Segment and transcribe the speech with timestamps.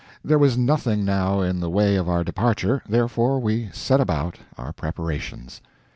[0.25, 4.73] There was nothing now in the way of our departure, therefore we set about our
[4.73, 5.61] preparations.